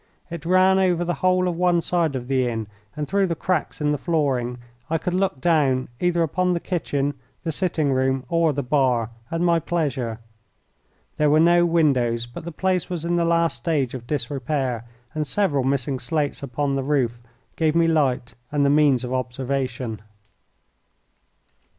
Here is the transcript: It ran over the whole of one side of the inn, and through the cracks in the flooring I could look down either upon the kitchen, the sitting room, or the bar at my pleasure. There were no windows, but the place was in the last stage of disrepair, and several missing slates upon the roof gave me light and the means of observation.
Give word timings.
It 0.31 0.47
ran 0.47 0.79
over 0.79 1.05
the 1.05 1.13
whole 1.21 1.47
of 1.47 1.55
one 1.55 1.79
side 1.79 2.15
of 2.15 2.27
the 2.27 2.47
inn, 2.47 2.65
and 2.97 3.07
through 3.07 3.27
the 3.27 3.35
cracks 3.35 3.79
in 3.79 3.91
the 3.91 3.99
flooring 3.99 4.57
I 4.89 4.97
could 4.97 5.13
look 5.13 5.39
down 5.39 5.89
either 5.99 6.23
upon 6.23 6.53
the 6.53 6.59
kitchen, 6.59 7.13
the 7.43 7.51
sitting 7.51 7.93
room, 7.93 8.25
or 8.27 8.51
the 8.51 8.63
bar 8.63 9.11
at 9.29 9.41
my 9.41 9.59
pleasure. 9.59 10.19
There 11.17 11.29
were 11.29 11.39
no 11.39 11.67
windows, 11.67 12.25
but 12.25 12.45
the 12.45 12.51
place 12.51 12.89
was 12.89 13.05
in 13.05 13.15
the 13.15 13.23
last 13.25 13.57
stage 13.57 13.93
of 13.93 14.07
disrepair, 14.07 14.85
and 15.13 15.27
several 15.27 15.63
missing 15.63 15.99
slates 15.99 16.41
upon 16.41 16.73
the 16.75 16.81
roof 16.83 17.19
gave 17.55 17.75
me 17.75 17.85
light 17.87 18.33
and 18.51 18.65
the 18.65 18.71
means 18.71 19.03
of 19.03 19.13
observation. 19.13 20.01